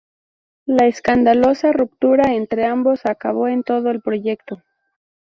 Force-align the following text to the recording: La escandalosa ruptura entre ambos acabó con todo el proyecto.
La 0.65 0.87
escandalosa 0.87 1.71
ruptura 1.71 2.33
entre 2.33 2.65
ambos 2.65 3.05
acabó 3.05 3.41
con 3.41 3.61
todo 3.61 3.91
el 3.91 4.01
proyecto. 4.01 4.63